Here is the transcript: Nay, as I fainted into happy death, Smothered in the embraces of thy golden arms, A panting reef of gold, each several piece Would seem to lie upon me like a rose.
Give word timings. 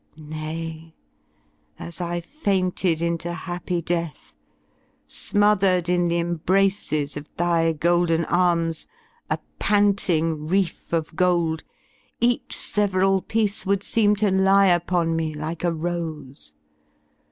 Nay, 0.17 0.95
as 1.77 2.01
I 2.01 2.21
fainted 2.21 3.03
into 3.03 3.31
happy 3.33 3.83
death, 3.83 4.33
Smothered 5.05 5.89
in 5.89 6.05
the 6.05 6.17
embraces 6.17 7.15
of 7.15 7.29
thy 7.35 7.71
golden 7.73 8.25
arms, 8.25 8.87
A 9.29 9.37
panting 9.59 10.47
reef 10.47 10.91
of 10.91 11.15
gold, 11.15 11.63
each 12.19 12.57
several 12.57 13.21
piece 13.21 13.63
Would 13.67 13.83
seem 13.83 14.15
to 14.15 14.31
lie 14.31 14.69
upon 14.73 15.15
me 15.15 15.35
like 15.35 15.63
a 15.63 15.71
rose. 15.71 16.55